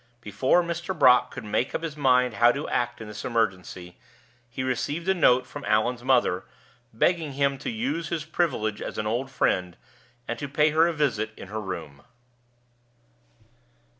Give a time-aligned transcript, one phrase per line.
[0.19, 0.97] Before Mr.
[0.97, 3.99] Brock could make up his mind how to act in this emergency,
[4.49, 6.45] he received a note from Allan's mother,
[6.91, 9.77] begging him to use his privilege as an old friend,
[10.27, 12.01] and to pay her a visit in her room.